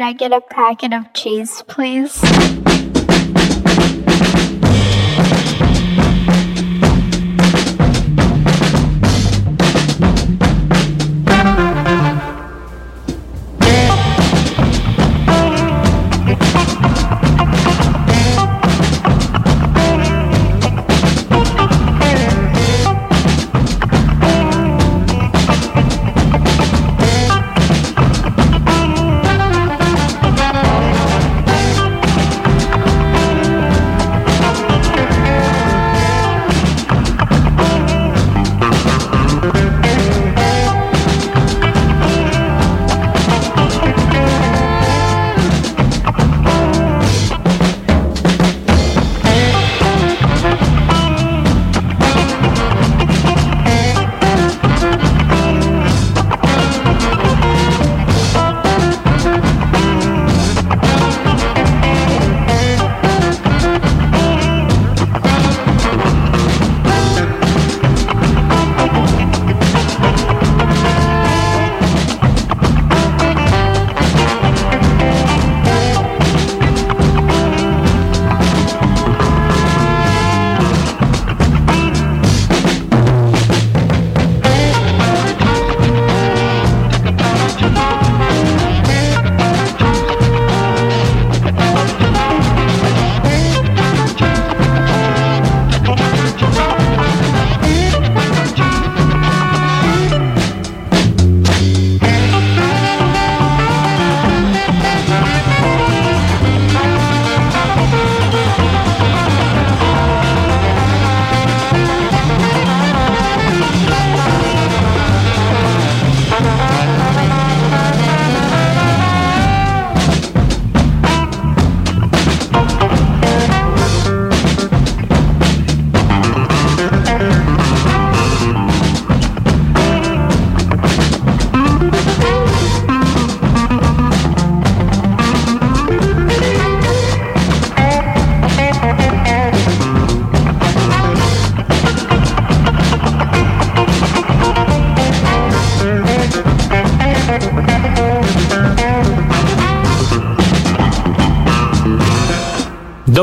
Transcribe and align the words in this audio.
Could 0.00 0.06
I 0.06 0.12
get 0.14 0.32
a 0.32 0.40
packet 0.40 0.94
of 0.94 1.12
cheese, 1.12 1.62
please? 1.68 2.22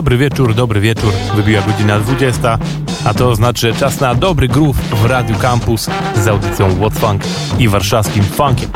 Dobry 0.08 0.18
wieczór, 0.18 0.54
dobry 0.54 0.82
wieczór. 0.82 1.14
Wybiła 1.36 1.62
godzina 1.62 2.00
20, 2.00 2.58
a 3.06 3.14
to 3.14 3.36
znaczy 3.36 3.74
czas 3.74 4.00
na 4.00 4.16
dobry 4.16 4.48
groove 4.48 4.78
w 4.78 5.06
Radiu 5.06 5.36
Campus 5.36 5.90
z 6.16 6.28
audycją 6.28 6.76
What 6.76 6.94
Funk 6.94 7.22
i 7.60 7.68
warszawskim 7.68 8.24
funkiem. 8.24 8.70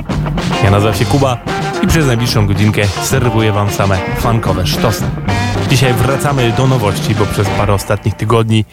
Ja 0.64 0.72
nazywam 0.72 0.96
się 0.96 1.06
Kuba 1.06 1.38
i 1.84 1.88
przez 1.88 2.08
najbliższą 2.08 2.47
godzinkę 2.47 2.88
serwuję 2.88 3.52
Wam 3.52 3.70
same 3.70 3.97
funkowe 4.18 4.68
sztosy. 4.68 5.03
Dzisiaj 5.70 5.94
wracamy 5.94 6.53
do 6.58 6.68
nowości, 6.68 7.16
bo 7.16 7.25
przez 7.25 7.50
parę 7.50 7.74
ostatnich 7.74 8.14
tygodni 8.14 8.66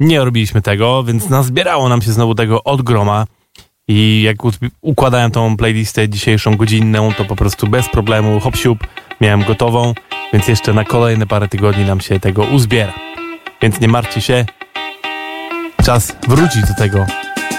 nie 0.00 0.24
robiliśmy 0.24 0.62
tego, 0.62 1.04
więc 1.04 1.28
nazbierało 1.28 1.88
nam 1.88 2.02
się 2.02 2.12
znowu 2.12 2.34
tego 2.34 2.64
od 2.64 2.82
groma. 2.82 3.26
I 3.88 4.22
jak 4.22 4.36
układałem 4.80 5.30
tą 5.30 5.56
playlistę 5.56 6.08
dzisiejszą 6.08 6.56
godzinną, 6.56 7.12
to 7.12 7.24
po 7.24 7.36
prostu 7.36 7.66
bez 7.66 7.88
problemu 7.88 8.40
hop 8.40 8.54
miałem 9.20 9.44
gotową 9.44 9.94
więc 10.32 10.48
jeszcze 10.48 10.72
na 10.72 10.84
kolejne 10.84 11.26
parę 11.26 11.48
tygodni 11.48 11.84
nam 11.84 12.00
się 12.00 12.20
tego 12.20 12.42
uzbiera. 12.42 12.92
Więc 13.62 13.80
nie 13.80 13.88
martwcie 13.88 14.20
się, 14.20 14.44
czas 15.84 16.12
wrócić 16.28 16.62
do 16.62 16.74
tego, 16.74 17.06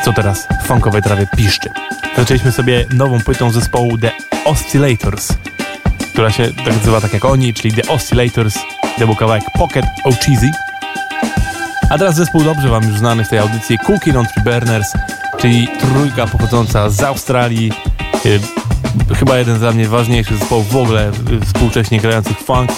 co 0.05 0.13
teraz 0.13 0.47
w 0.63 0.67
funkowej 0.67 1.01
trawie 1.01 1.27
piszczy. 1.37 1.69
Zaczęliśmy 2.17 2.51
sobie 2.51 2.85
nową 2.93 3.19
płytą 3.21 3.51
zespołu 3.51 3.97
The 3.97 4.11
Oscillators, 4.45 5.33
która 6.13 6.31
się 6.31 6.53
tak 6.65 6.75
nazywa 6.75 7.01
tak 7.01 7.13
jak 7.13 7.25
oni, 7.25 7.53
czyli 7.53 7.73
The 7.73 7.87
Oscillators, 7.89 8.59
to 8.99 9.05
był 9.05 9.15
kawałek 9.15 9.43
Pocket 9.57 9.85
O'Cheesy. 10.05 10.49
A 11.89 11.97
teraz 11.97 12.15
zespół 12.15 12.43
dobrze 12.43 12.69
wam 12.69 12.83
już 12.83 12.97
znany 12.97 13.23
w 13.23 13.29
tej 13.29 13.39
audycji, 13.39 13.77
Cooking 13.79 14.17
on 14.17 14.25
Three 14.25 14.43
Burners, 14.43 14.93
czyli 15.39 15.67
trójka 15.79 16.27
pochodząca 16.27 16.89
z 16.89 17.03
Australii, 17.03 17.71
y, 18.25 18.39
chyba 19.15 19.37
jeden 19.37 19.59
z 19.59 19.75
mnie 19.75 19.87
ważniejszych 19.87 20.37
zespołów 20.37 20.71
w 20.71 20.75
ogóle 20.75 21.11
współcześnie 21.45 21.99
grających 21.99 22.37
funk. 22.39 22.71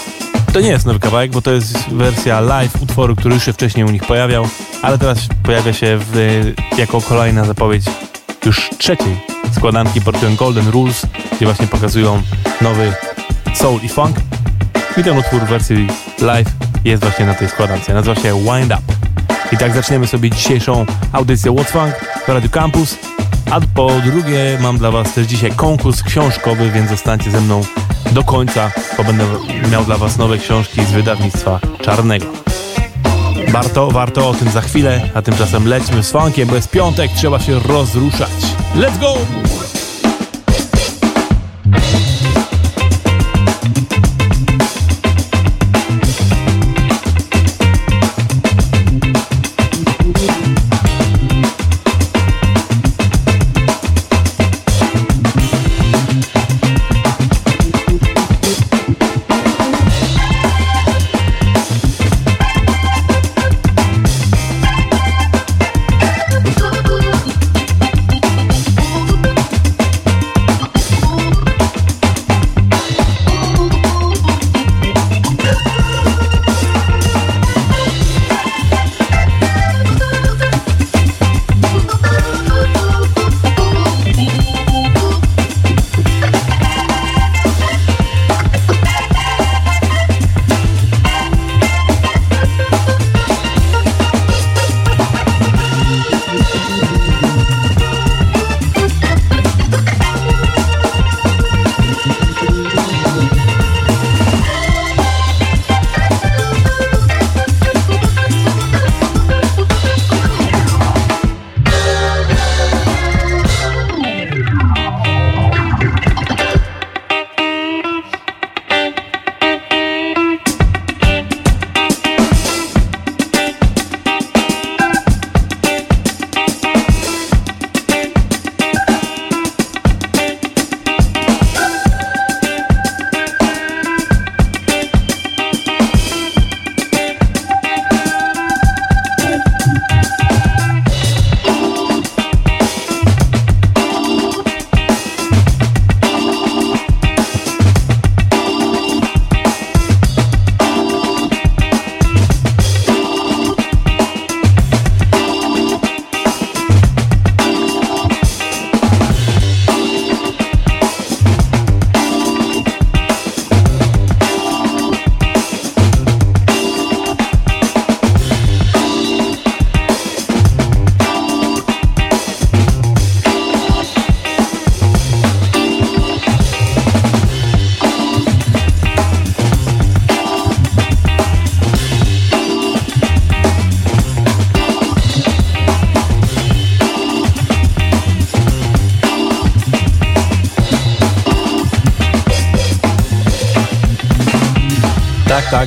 To 0.54 0.62
nie 0.62 0.70
jest 0.70 0.86
nowy 0.86 1.00
kawałek, 1.00 1.32
bo 1.32 1.42
to 1.42 1.52
jest 1.52 1.90
wersja 1.90 2.40
live 2.40 2.82
utworu, 2.82 3.16
który 3.16 3.36
już 3.36 3.46
się 3.46 3.54
wcześniej 3.54 3.86
u 3.86 3.90
nich 3.90 4.06
pojawiał, 4.06 4.48
ale 4.82 4.98
teraz 4.98 5.20
pojawia 5.44 5.74
się 5.74 5.98
w, 5.98 6.44
jako 6.78 7.02
kolejna 7.02 7.46
zapowiedź 7.46 7.84
już 8.46 8.70
trzeciej 8.78 9.18
składanki 9.56 10.02
portują 10.02 10.36
Golden 10.36 10.70
Rules, 10.70 11.06
gdzie 11.36 11.46
właśnie 11.46 11.68
pokazują 11.68 12.22
nowy 12.62 12.94
soul 13.56 13.80
i 13.84 13.90
funk. 13.90 14.16
I 14.98 15.04
ten 15.04 15.18
utwór 15.18 15.42
w 15.42 15.50
wersji 15.50 15.88
live 16.22 16.48
jest 16.86 17.04
właśnie 17.04 17.26
na 17.26 17.34
tej 17.34 17.50
składance. 17.50 17.94
Nazywa 17.94 18.16
się 18.16 18.34
Wind 18.34 18.66
Up. 18.66 18.82
I 19.52 19.58
tak 19.58 19.74
zaczniemy 19.74 20.08
sobie 20.08 20.30
dzisiejszą 20.30 20.86
audycję 21.12 21.52
What's 21.52 21.72
Funk 21.72 21.96
w 22.26 22.28
Radio 22.28 22.50
Campus. 22.50 22.98
A 23.52 23.60
po 23.74 23.92
drugie 24.06 24.58
mam 24.62 24.78
dla 24.78 24.92
Was 24.92 25.14
też 25.14 25.28
dzisiaj 25.28 25.52
konkurs 25.52 26.04
książkowy, 26.04 26.72
więc 26.72 26.90
zostańcie 26.90 27.32
ze 27.32 27.42
mną 27.42 27.62
do 28.12 28.24
końca, 28.24 28.72
bo 28.98 29.04
będę 29.04 29.26
miał 29.72 29.86
dla 29.86 29.98
Was 29.98 30.18
nowe 30.18 30.38
książki 30.38 30.86
z 30.86 30.92
wydawnictwa 30.92 31.60
Czarnego. 31.82 32.26
Warto, 33.48 33.92
warto 33.92 34.30
o 34.30 34.34
tym 34.34 34.50
za 34.50 34.62
chwilę, 34.62 35.10
a 35.14 35.22
tymczasem 35.22 35.68
lećmy 35.68 36.04
z 36.04 36.12
funkiem, 36.12 36.48
bo 36.48 36.56
jest 36.56 36.72
piątek, 36.72 37.12
trzeba 37.12 37.40
się 37.40 37.60
rozruszać. 37.60 38.30
Let's 38.76 39.00
go! 39.00 39.65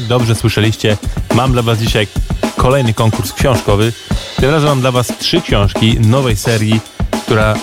Dobrze 0.09 0.35
słyszeliście. 0.35 0.97
Mam 1.35 1.53
dla 1.53 1.63
Was 1.63 1.79
dzisiaj 1.79 2.07
kolejny 2.57 2.95
konkurs 2.95 3.33
książkowy. 3.33 3.93
Tym 4.37 4.51
razem 4.51 4.69
mam 4.69 4.81
dla 4.81 4.91
Was 4.91 5.13
trzy 5.19 5.41
książki 5.41 6.01
nowej 6.01 6.37
serii, 6.37 6.81
która 7.23 7.55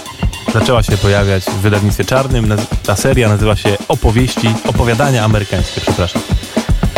zaczęła 0.53 0.83
się 0.83 0.97
pojawiać 0.97 1.44
w 1.44 1.57
wydawnictwie 1.57 2.06
czarnym. 2.06 2.53
Ta 2.86 2.95
seria 2.95 3.30
nazywa 3.30 3.56
się 3.56 3.77
Opowieści, 3.88 4.47
opowiadania 4.68 5.24
amerykańskie, 5.24 5.81
przepraszam. 5.81 6.21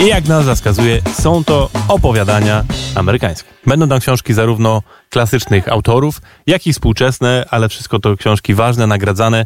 I 0.03 0.07
jak 0.07 0.27
nazwa 0.27 0.55
wskazuje, 0.55 1.01
są 1.13 1.44
to 1.44 1.69
opowiadania 1.88 2.63
amerykańskie. 2.95 3.50
Będą 3.65 3.89
tam 3.89 4.00
książki 4.00 4.33
zarówno 4.33 4.81
klasycznych 5.09 5.67
autorów, 5.67 6.21
jak 6.47 6.67
i 6.67 6.73
współczesne, 6.73 7.45
ale 7.50 7.69
wszystko 7.69 8.00
to 8.00 8.17
książki 8.17 8.53
ważne, 8.53 8.88
nagradzane. 8.88 9.45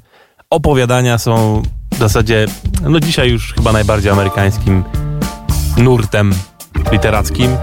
Opowiadania 0.50 1.18
są 1.18 1.62
w 1.92 1.98
zasadzie, 1.98 2.46
no 2.82 3.00
dzisiaj 3.00 3.30
już 3.30 3.54
chyba 3.54 3.72
najbardziej 3.72 4.12
amerykańskim 4.12 4.84
nurtem 5.82 6.34
literackim 6.92 7.58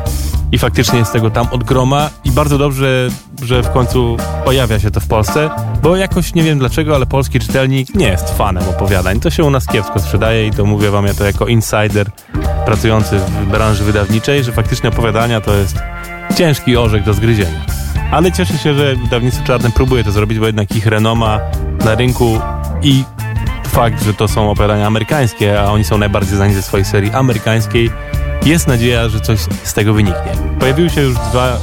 i 0.53 0.59
faktycznie 0.59 0.99
jest 0.99 1.13
tego 1.13 1.31
tam 1.31 1.47
od 1.51 1.65
groma 1.65 2.11
i 2.25 2.31
bardzo 2.31 2.59
dobrze, 2.59 3.09
że 3.43 3.63
w 3.63 3.71
końcu 3.71 4.17
pojawia 4.45 4.81
się 4.81 4.91
to 4.91 5.01
w 5.01 5.07
Polsce, 5.07 5.51
bo 5.83 5.97
jakoś 5.97 6.35
nie 6.35 6.43
wiem 6.43 6.59
dlaczego, 6.59 6.95
ale 6.95 7.07
polski 7.07 7.41
czytelnik 7.41 7.95
nie 7.95 8.07
jest 8.07 8.37
fanem 8.39 8.69
opowiadań. 8.69 9.21
To 9.21 9.31
się 9.31 9.45
u 9.45 9.51
nas 9.51 9.67
kiepsko 9.67 10.01
sprzedaje 10.01 10.47
i 10.47 10.51
to 10.51 10.65
mówię 10.65 10.91
wam 10.91 11.07
ja 11.07 11.15
to 11.15 11.25
jako 11.25 11.47
insider 11.47 12.11
pracujący 12.67 13.19
w 13.19 13.47
branży 13.47 13.85
wydawniczej, 13.85 14.45
że 14.45 14.53
faktycznie 14.53 14.89
opowiadania 14.89 15.41
to 15.41 15.55
jest 15.55 15.77
ciężki 16.37 16.77
orzech 16.77 17.05
do 17.05 17.15
zgryzienia. 17.15 17.67
Ale 18.11 18.33
cieszę 18.33 18.59
się, 18.59 18.75
że 18.75 18.97
wydawnictwo 18.97 19.47
czarne 19.47 19.71
próbuje 19.71 20.05
to 20.05 20.13
zrobić, 20.13 20.39
bo 20.39 20.47
jednak 20.47 20.77
ich 20.77 20.87
renoma 20.87 21.41
na 21.85 21.95
rynku 21.95 22.41
i 22.83 23.05
fakt, 23.79 24.05
że 24.05 24.15
to 24.15 24.29
są 24.29 24.51
opowiadania 24.51 24.87
amerykańskie, 24.87 25.61
a 25.61 25.65
oni 25.65 25.85
są 25.85 25.99
najbardziej 25.99 26.37
znani 26.37 26.55
ze 26.55 26.63
swojej 26.63 26.85
serii 26.85 27.11
amerykańskiej, 27.11 27.91
jest 28.45 28.67
nadzieja, 28.67 29.09
że 29.09 29.21
coś 29.21 29.39
z 29.65 29.75
tego 29.75 29.95
wyniknie. 29.95 30.33
Pojawiły 30.61 30.91
się 30.91 31.01
już 31.01 31.15
dwa 31.15 31.57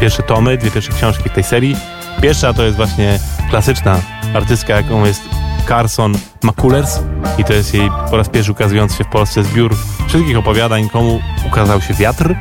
pierwsze 0.00 0.22
tomy, 0.22 0.58
dwie 0.58 0.70
pierwsze 0.70 0.92
książki 0.92 1.28
w 1.28 1.32
tej 1.32 1.44
serii. 1.44 1.76
Pierwsza 2.22 2.52
to 2.52 2.62
jest 2.62 2.76
właśnie 2.76 3.18
klasyczna 3.50 4.00
artystka, 4.34 4.76
jaką 4.76 5.04
jest 5.04 5.22
Carson 5.68 6.14
McCullers 6.42 7.00
i 7.38 7.44
to 7.44 7.52
jest 7.52 7.74
jej 7.74 7.90
po 8.10 8.16
raz 8.16 8.28
pierwszy 8.28 8.52
ukazujący 8.52 8.96
się 8.96 9.04
w 9.04 9.08
Polsce 9.08 9.44
zbiór 9.44 9.76
wszystkich 10.08 10.38
opowiadań, 10.38 10.88
komu 10.88 11.20
ukazał 11.46 11.80
się 11.80 11.94
wiatr. 11.94 12.34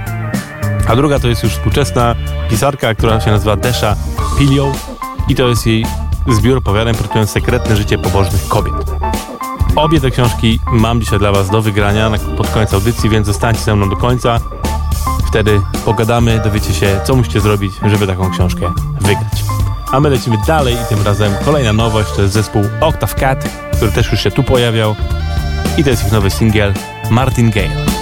A 0.87 0.95
druga 0.95 1.19
to 1.19 1.27
jest 1.27 1.43
już 1.43 1.51
współczesna 1.51 2.15
pisarka, 2.49 2.95
która 2.95 3.21
się 3.21 3.31
nazywa 3.31 3.55
Desha 3.55 3.95
Piliow 4.37 4.95
i 5.27 5.35
to 5.35 5.47
jest 5.47 5.67
jej 5.67 5.85
zbiór 6.27 6.57
opowiadań 6.57 6.93
portretując 6.93 7.29
sekretne 7.29 7.75
życie 7.75 7.97
pobożnych 7.97 8.47
kobiet. 8.47 9.08
Obie 9.75 10.01
te 10.01 10.11
książki 10.11 10.59
mam 10.71 11.01
dzisiaj 11.01 11.19
dla 11.19 11.31
Was 11.31 11.49
do 11.49 11.61
wygrania 11.61 12.11
pod 12.37 12.49
koniec 12.49 12.73
audycji, 12.73 13.09
więc 13.09 13.27
zostańcie 13.27 13.61
ze 13.61 13.75
mną 13.75 13.89
do 13.89 13.95
końca. 13.95 14.39
Wtedy 15.27 15.61
pogadamy, 15.85 16.41
dowiecie 16.43 16.73
się, 16.73 16.99
co 17.03 17.15
musicie 17.15 17.39
zrobić, 17.39 17.73
żeby 17.85 18.07
taką 18.07 18.31
książkę 18.31 18.73
wygrać. 19.01 19.43
A 19.91 19.99
my 19.99 20.09
lecimy 20.09 20.37
dalej 20.47 20.73
i 20.75 20.89
tym 20.89 21.03
razem 21.05 21.33
kolejna 21.45 21.73
nowość 21.73 22.11
to 22.15 22.21
jest 22.21 22.33
zespół 22.33 22.63
Octave 22.81 23.15
Cat, 23.15 23.49
który 23.73 23.91
też 23.91 24.11
już 24.11 24.21
się 24.21 24.31
tu 24.31 24.43
pojawiał. 24.43 24.95
I 25.77 25.83
to 25.83 25.89
jest 25.89 26.05
ich 26.05 26.11
nowy 26.11 26.29
singiel 26.29 26.73
Martin 27.11 27.51
Gale. 27.51 27.98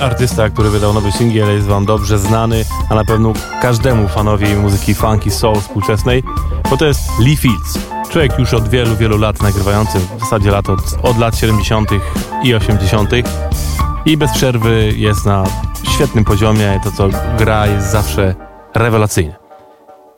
Artysta, 0.00 0.50
który 0.50 0.70
wydał 0.70 0.92
nowy 0.92 1.12
singiel, 1.12 1.48
jest 1.48 1.66
wam 1.66 1.84
dobrze 1.84 2.18
znany, 2.18 2.64
a 2.90 2.94
na 2.94 3.04
pewno 3.04 3.32
każdemu 3.62 4.08
fanowi 4.08 4.54
muzyki 4.54 4.94
funky 4.94 5.30
soul 5.30 5.60
współczesnej, 5.60 6.22
bo 6.70 6.76
to 6.76 6.84
jest 6.84 7.00
Lee 7.20 7.36
Fields. 7.36 7.78
Człowiek 8.10 8.38
już 8.38 8.54
od 8.54 8.68
wielu, 8.68 8.96
wielu 8.96 9.18
lat 9.18 9.42
nagrywający, 9.42 9.98
w 9.98 10.20
zasadzie 10.20 10.50
lat 10.50 10.68
od, 10.68 10.80
od 11.02 11.18
lat 11.18 11.36
70. 11.36 11.90
i 12.42 12.54
80. 12.54 13.10
i 14.06 14.16
bez 14.16 14.32
przerwy 14.32 14.92
jest 14.96 15.26
na 15.26 15.44
świetnym 15.94 16.24
poziomie, 16.24 16.80
to 16.84 16.92
co 16.92 17.08
gra 17.38 17.66
jest 17.66 17.90
zawsze 17.90 18.34
rewelacyjne. 18.74 19.34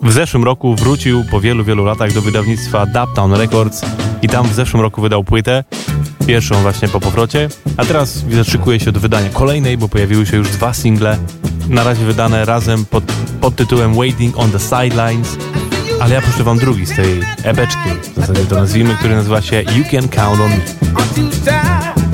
w 0.01 0.13
zeszłym 0.13 0.45
roku 0.45 0.75
wrócił 0.75 1.25
po 1.31 1.41
wielu, 1.41 1.65
wielu 1.65 1.85
latach 1.85 2.13
do 2.13 2.23
wydawnictwa 2.23 2.87
Dubtown 2.87 3.35
Records 3.35 3.83
i 4.23 4.29
tam 4.29 4.49
w 4.49 4.55
zeszłym 4.55 4.83
roku 4.83 5.03
wydał 5.03 5.25
płytę, 5.25 5.65
pierwszą 6.27 6.63
właśnie 6.63 6.89
po 6.89 7.01
powrocie, 7.01 7.49
a 7.77 7.85
teraz 7.85 8.25
szykuje 8.45 8.81
się 8.81 8.93
do 8.93 9.01
wydania 9.01 9.31
kolejnej, 9.31 9.79
bo 9.79 9.89
pojawiły 9.89 10.27
się 10.27 10.37
już 10.37 10.49
dwa 10.49 10.75
single, 10.75 11.19
na 11.69 11.85
razie 11.85 12.05
wydane 12.05 12.45
razem 12.45 12.85
pod, 12.85 13.05
pod 13.41 13.57
tytułem 13.57 13.95
Waiting 13.95 14.39
on 14.39 14.51
the 14.51 14.59
Sidelines, 14.59 15.37
ale 16.01 16.15
ja 16.15 16.23
puszczę 16.23 16.45
wam 16.45 16.59
drugi 16.59 16.87
z 16.87 16.97
tej 16.97 17.21
epeczki, 17.43 17.91
w 18.13 18.21
zasadzie 18.21 18.45
to 18.45 18.55
nazwijmy, 18.55 18.95
który 18.95 19.15
nazywa 19.15 19.43
się 19.43 19.63
You 19.63 19.85
Can 19.91 20.09
Count 20.09 20.41
on 20.41 20.51
Me. 20.51 22.06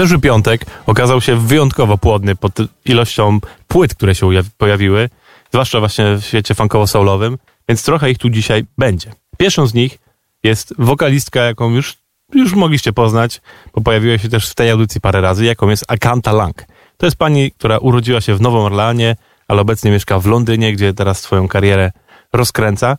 Zeszły 0.00 0.18
piątek 0.18 0.66
okazał 0.86 1.20
się 1.20 1.36
wyjątkowo 1.36 1.98
płodny 1.98 2.36
pod 2.36 2.52
ilością 2.84 3.38
płyt, 3.68 3.94
które 3.94 4.14
się 4.14 4.30
pojawiły, 4.58 5.10
zwłaszcza 5.50 5.78
właśnie 5.80 6.04
w 6.14 6.24
świecie 6.24 6.54
funkowo-soulowym, 6.54 7.36
więc 7.68 7.82
trochę 7.82 8.10
ich 8.10 8.18
tu 8.18 8.30
dzisiaj 8.30 8.64
będzie. 8.78 9.12
Pierwszą 9.38 9.66
z 9.66 9.74
nich 9.74 9.98
jest 10.42 10.74
wokalistka, 10.78 11.40
jaką 11.40 11.70
już, 11.70 11.96
już 12.34 12.54
mogliście 12.54 12.92
poznać, 12.92 13.40
bo 13.74 13.80
pojawiła 13.80 14.18
się 14.18 14.28
też 14.28 14.50
w 14.50 14.54
tej 14.54 14.70
audycji 14.70 15.00
parę 15.00 15.20
razy, 15.20 15.44
jaką 15.44 15.68
jest 15.68 15.84
Akanta 15.88 16.32
Lang. 16.32 16.64
To 16.96 17.06
jest 17.06 17.16
pani, 17.16 17.52
która 17.52 17.78
urodziła 17.78 18.20
się 18.20 18.34
w 18.34 18.40
Nowym 18.40 18.60
Orleanie, 18.60 19.16
ale 19.48 19.60
obecnie 19.60 19.90
mieszka 19.90 20.18
w 20.18 20.26
Londynie, 20.26 20.72
gdzie 20.72 20.94
teraz 20.94 21.20
swoją 21.20 21.48
karierę 21.48 21.92
rozkręca. 22.32 22.96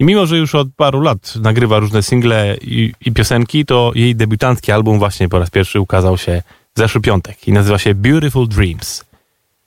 I 0.00 0.04
mimo, 0.04 0.26
że 0.26 0.38
już 0.38 0.54
od 0.54 0.68
paru 0.76 1.00
lat 1.00 1.36
nagrywa 1.36 1.78
różne 1.78 2.02
single 2.02 2.56
i, 2.56 2.92
i, 3.06 3.12
piosenki, 3.12 3.64
to 3.64 3.92
jej 3.94 4.16
debiutancki 4.16 4.72
album 4.72 4.98
właśnie 4.98 5.28
po 5.28 5.38
raz 5.38 5.50
pierwszy 5.50 5.80
ukazał 5.80 6.18
się 6.18 6.42
w 6.74 6.78
zeszły 6.78 7.00
piątek 7.00 7.48
i 7.48 7.52
nazywa 7.52 7.78
się 7.78 7.94
Beautiful 7.94 8.48
Dreams. 8.48 9.04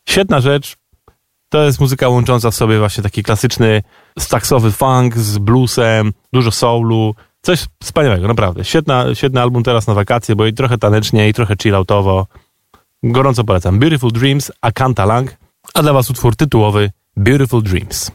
Świetna 0.09 0.39
rzecz. 0.39 0.75
To 1.49 1.63
jest 1.63 1.79
muzyka 1.79 2.09
łącząca 2.09 2.51
w 2.51 2.55
sobie 2.55 2.79
właśnie 2.79 3.03
taki 3.03 3.23
klasyczny 3.23 3.83
staksowy 4.19 4.71
funk 4.71 5.17
z 5.17 5.37
bluesem, 5.37 6.13
dużo 6.33 6.51
soulu. 6.51 7.15
Coś 7.41 7.65
wspaniałego, 7.83 8.27
naprawdę. 8.27 8.65
Świetna, 8.65 9.15
świetny 9.15 9.41
album 9.41 9.63
teraz 9.63 9.87
na 9.87 9.93
wakacje, 9.93 10.35
bo 10.35 10.45
i 10.45 10.53
trochę 10.53 10.77
tanecznie, 10.77 11.29
i 11.29 11.33
trochę 11.33 11.55
chilloutowo. 11.63 12.27
Gorąco 13.03 13.43
polecam. 13.43 13.79
Beautiful 13.79 14.11
Dreams, 14.11 14.51
Akanta 14.61 15.05
Lang, 15.05 15.37
a 15.73 15.81
dla 15.81 15.93
was 15.93 16.09
utwór 16.09 16.35
tytułowy 16.35 16.91
Beautiful 17.17 17.63
Dreams. 17.63 18.11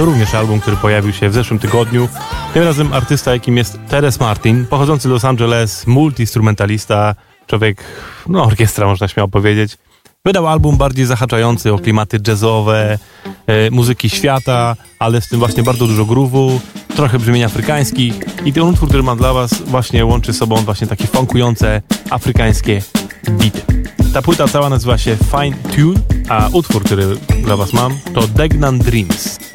To 0.00 0.04
również 0.04 0.34
album, 0.34 0.60
który 0.60 0.76
pojawił 0.76 1.12
się 1.12 1.28
w 1.28 1.34
zeszłym 1.34 1.58
tygodniu. 1.58 2.08
Tym 2.54 2.62
razem 2.62 2.92
artysta, 2.92 3.32
jakim 3.32 3.56
jest 3.56 3.78
Teres 3.88 4.20
Martin, 4.20 4.66
pochodzący 4.66 5.08
z 5.08 5.10
Los 5.10 5.24
Angeles, 5.24 5.86
multi-instrumentalista, 5.86 7.14
człowiek, 7.46 7.84
no 8.28 8.44
orkiestra 8.44 8.86
można 8.86 9.08
śmiało 9.08 9.28
powiedzieć. 9.28 9.78
Wydał 10.24 10.48
album 10.48 10.76
bardziej 10.76 11.06
zahaczający 11.06 11.72
o 11.72 11.78
klimaty 11.78 12.20
jazzowe, 12.28 12.98
e, 13.46 13.70
muzyki 13.70 14.10
świata, 14.10 14.76
ale 14.98 15.20
z 15.20 15.28
tym 15.28 15.38
właśnie 15.38 15.62
bardzo 15.62 15.86
dużo 15.86 16.04
groove'u, 16.04 16.58
trochę 16.96 17.18
brzmień 17.18 17.44
afrykańskich 17.44 18.14
i 18.44 18.52
ten 18.52 18.62
utwór, 18.62 18.88
który 18.88 19.02
mam 19.02 19.18
dla 19.18 19.32
was 19.32 19.62
właśnie 19.62 20.04
łączy 20.04 20.32
sobą 20.32 20.56
właśnie 20.56 20.86
takie 20.86 21.06
funkujące 21.06 21.82
afrykańskie 22.10 22.82
bity. 23.30 23.62
Ta 24.12 24.22
płyta 24.22 24.48
cała 24.48 24.68
nazywa 24.68 24.98
się 24.98 25.16
Fine 25.16 25.56
Tune, 25.76 26.00
a 26.28 26.48
utwór, 26.52 26.84
który 26.84 27.06
dla 27.42 27.56
was 27.56 27.72
mam 27.72 27.98
to 28.14 28.28
Degnan 28.28 28.78
Dreams. 28.78 29.49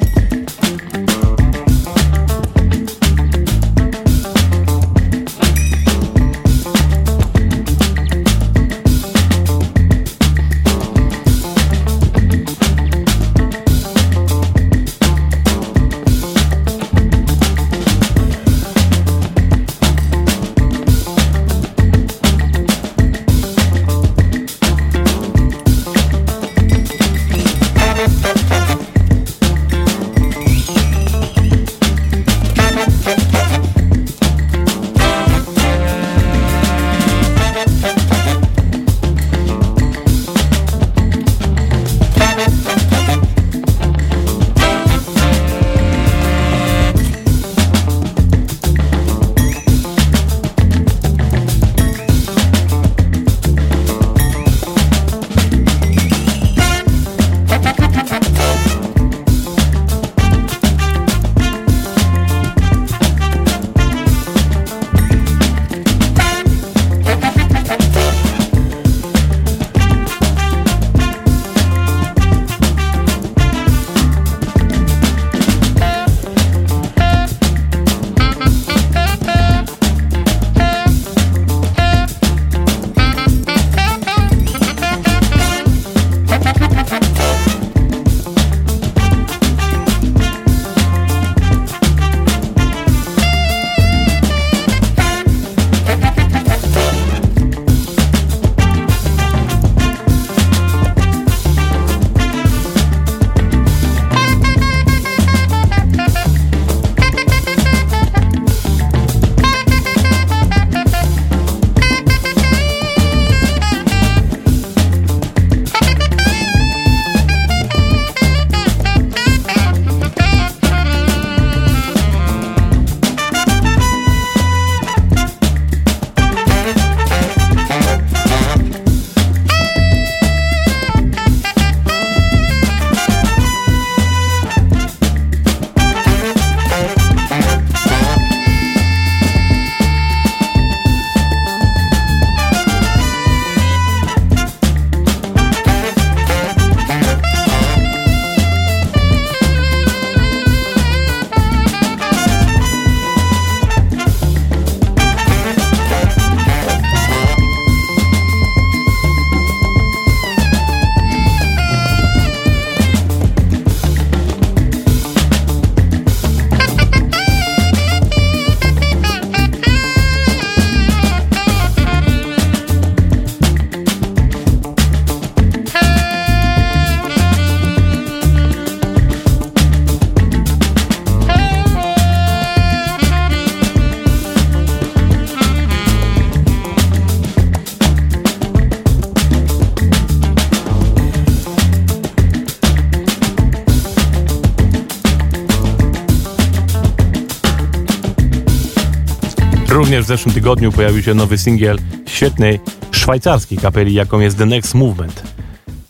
Również 199.96 200.06
w 200.06 200.08
zeszłym 200.08 200.34
tygodniu 200.34 200.72
pojawił 200.72 201.02
się 201.02 201.14
nowy 201.14 201.38
singiel 201.38 201.78
świetnej 202.06 202.60
szwajcarskiej 202.90 203.58
kapeli, 203.58 203.94
jaką 203.94 204.20
jest 204.20 204.38
The 204.38 204.46
Next 204.46 204.74
Movement. 204.74 205.22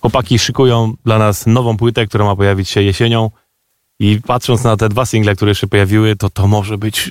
Chłopaki 0.01 0.39
szykują 0.39 0.95
dla 1.05 1.19
nas 1.19 1.47
nową 1.47 1.77
płytę, 1.77 2.07
która 2.07 2.25
ma 2.25 2.37
pojawić 2.37 2.69
się 2.69 2.83
jesienią. 2.83 3.31
I 3.99 4.21
patrząc 4.27 4.65
na 4.65 4.77
te 4.77 4.89
dwa 4.89 5.07
single, 5.07 5.37
które 5.37 5.55
się 5.55 5.67
pojawiły, 5.67 6.17
to 6.17 6.31
to 6.31 6.47
może 6.47 6.79
być 6.79 7.11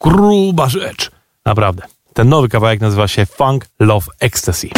gruba 0.00 0.68
rzecz. 0.68 1.10
Naprawdę. 1.44 1.82
Ten 2.14 2.28
nowy 2.28 2.48
kawałek 2.48 2.80
nazywa 2.80 3.08
się 3.08 3.26
Funk 3.26 3.66
Love 3.80 4.06
Ecstasy. 4.20 4.68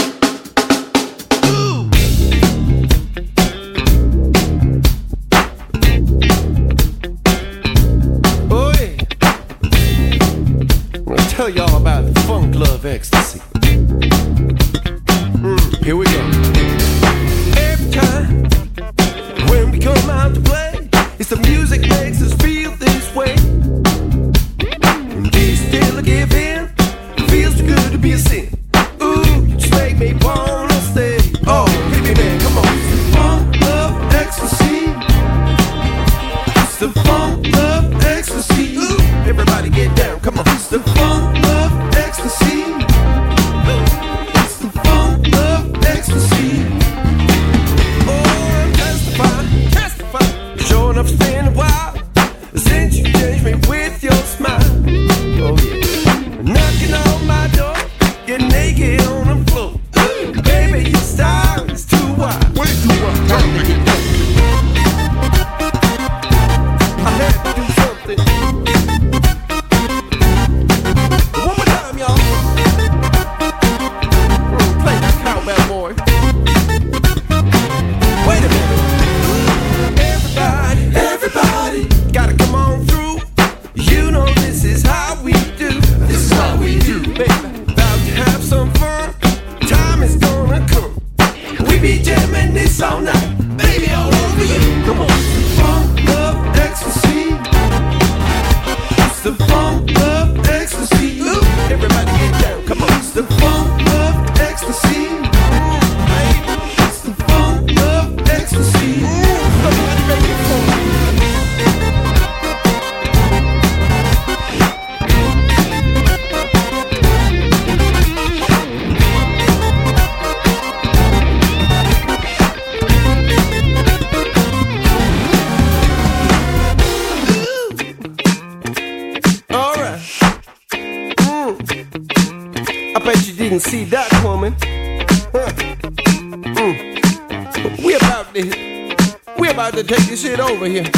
over 140.68 140.82
here. 140.82 140.97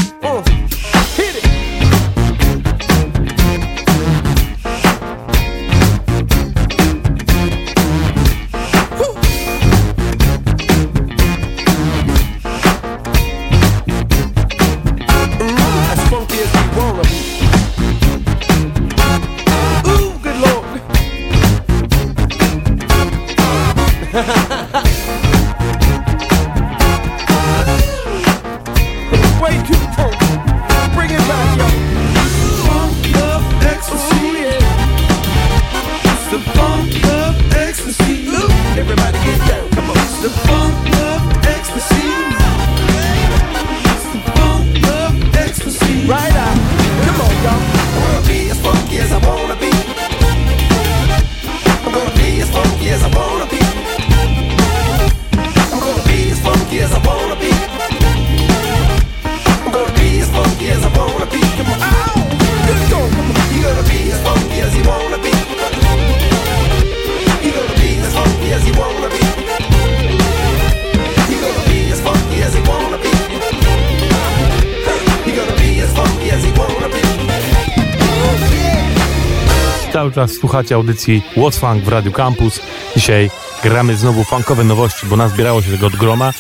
cały 80.13 80.29
czas 80.29 80.37
słuchacie 80.37 80.75
audycji 80.75 81.23
What's 81.37 81.59
Funk 81.59 81.85
w 81.85 81.89
Radio 81.89 82.13
Campus. 82.13 82.61
Dzisiaj 82.97 83.31
gramy 83.63 83.97
znowu 83.97 84.25
funkowe 84.25 84.65
nowości, 84.65 85.07
bo 85.07 85.17
nazbierało 85.17 85.63
się 85.63 85.71
tego 85.71 85.87
od 85.87 85.97
groma. 85.97 86.33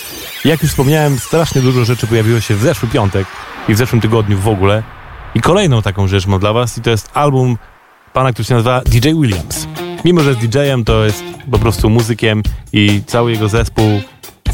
Jak 0.45 0.63
już 0.63 0.71
wspomniałem, 0.71 1.19
strasznie 1.19 1.63
dużo 1.63 1.85
rzeczy 1.85 2.07
pojawiło 2.07 2.41
się 2.41 2.55
w 2.55 2.63
zeszły 2.63 2.89
piątek 2.89 3.27
i 3.69 3.75
w 3.75 3.79
zeszłym 3.79 4.01
tygodniu 4.01 4.39
w 4.39 4.49
ogóle. 4.49 4.83
I 5.35 5.41
kolejną 5.41 5.83
taką 5.83 6.09
rzecz 6.09 6.27
mam 6.27 6.41
dla 6.41 6.53
was 6.53 6.79
i 6.79 6.81
to 6.81 6.91
jest 6.91 7.11
album 7.15 7.59
pana, 8.13 8.33
który 8.33 8.45
się 8.45 8.55
nazywa 8.55 8.81
DJ 8.87 9.09
Williams. 9.09 9.67
Mimo, 10.05 10.21
że 10.21 10.31
jest 10.31 10.41
DJ-em, 10.41 10.85
to 10.85 11.05
jest 11.05 11.25
po 11.51 11.59
prostu 11.59 11.91
muzykiem 11.91 12.43
i 12.73 13.03
cały 13.07 13.33
jego 13.33 13.49
zespół 13.49 14.01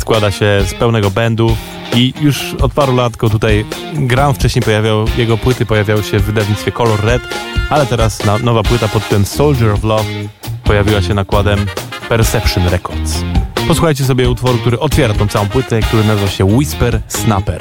składa 0.06 0.30
się 0.30 0.60
z 0.66 0.74
pełnego 0.74 1.10
będu 1.10 1.56
i 1.94 2.14
już 2.20 2.54
od 2.54 2.72
paru 2.72 2.96
lat 2.96 3.16
go 3.16 3.30
tutaj 3.30 3.64
gram. 3.94 4.34
Wcześniej 4.34 4.62
pojawiał, 4.62 5.04
jego 5.18 5.36
płyty 5.38 5.66
pojawiały 5.66 6.02
się 6.02 6.18
w 6.18 6.22
wydawnictwie 6.22 6.72
Color 6.72 7.04
Red, 7.04 7.22
ale 7.70 7.86
teraz 7.86 8.22
nowa 8.42 8.62
płyta 8.62 8.88
pod 8.88 9.02
tytułem 9.02 9.24
Soldier 9.24 9.70
of 9.70 9.84
Love 9.84 10.10
pojawiła 10.64 11.02
się 11.02 11.14
nakładem 11.14 11.66
Perception 12.08 12.68
Records. 12.68 13.24
Posłuchajcie 13.68 14.04
sobie 14.04 14.30
utworu, 14.30 14.58
który 14.58 14.78
otwiera 14.78 15.14
tą 15.14 15.28
całą 15.28 15.48
płytę, 15.48 15.80
który 15.80 16.04
nazywa 16.04 16.28
się 16.28 16.44
Whisper 16.44 17.00
Snapper. 17.08 17.60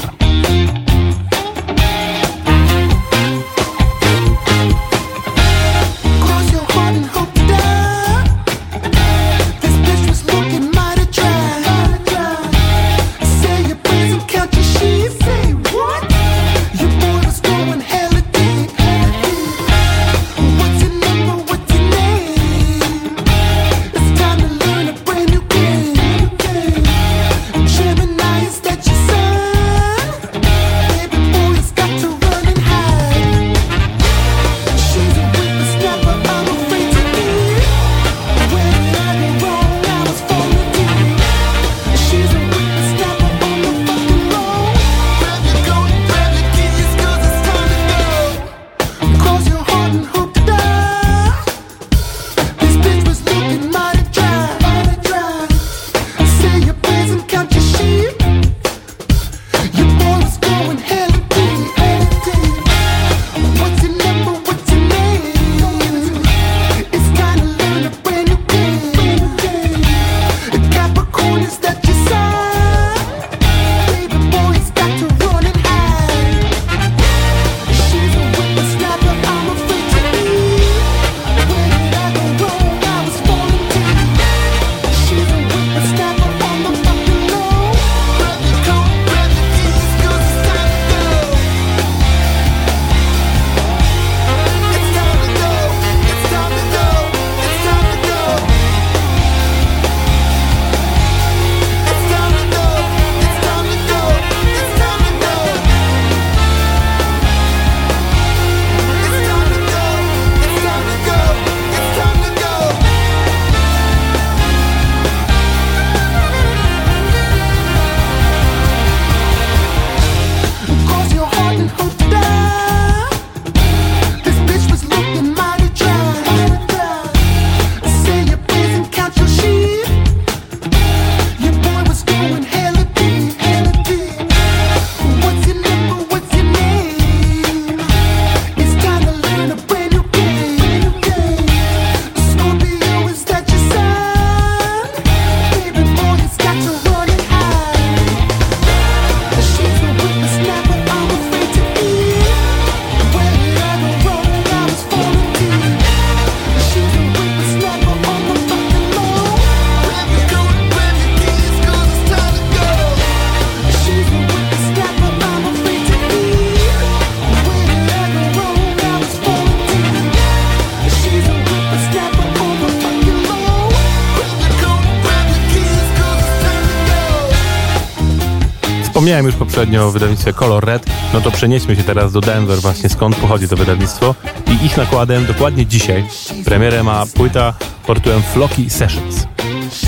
Wspomniałem 178.95 179.25
już 179.25 179.36
poprzednio 179.36 179.88
o 179.88 179.91
wydawnictwie 179.91 180.34
Color 180.34 180.65
Red, 180.65 180.86
no 181.13 181.21
to 181.21 181.31
przenieśmy 181.31 181.75
się 181.75 181.84
teraz 181.84 182.12
do 182.12 182.21
Denver, 182.21 182.60
właśnie 182.60 182.89
skąd 182.89 183.15
pochodzi 183.15 183.47
to 183.47 183.55
wydawnictwo. 183.55 184.15
I 184.47 184.65
ich 184.65 184.77
nakładem 184.77 185.25
dokładnie 185.25 185.65
dzisiaj 185.65 186.05
premierę 186.45 186.84
ma 186.84 187.05
płyta 187.05 187.53
pod 187.88 187.97
tytułem 187.97 188.21
Flocky 188.21 188.69
Sessions. 188.69 189.27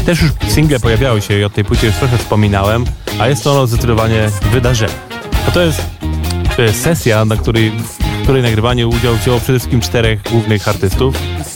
Też 0.06 0.22
już 0.22 0.32
single 0.48 0.80
pojawiały 0.80 1.22
się 1.22 1.40
i 1.40 1.44
o 1.44 1.50
tej 1.50 1.66
płycie 1.66 1.88
już 1.88 1.96
trochę 1.96 2.18
wspominałem, 2.18 2.86
a 3.20 3.28
jest 3.28 3.48
ono 3.48 3.68
zdecydowanie 3.68 4.30
wydarzenie. 4.52 4.94
Bo 5.46 5.52
to 5.52 5.62
jest 5.62 5.82
sesja, 6.84 7.26
na 7.26 7.36
której, 7.38 7.72
w 7.72 8.24
której 8.24 8.44
nagrywanie 8.44 8.88
udział 8.88 9.16
wzięło 9.16 9.40
przede 9.40 9.60
wszystkim 9.60 9.82
czterech 9.82 10.22
głównych 10.22 10.68
artystów. 10.68 11.16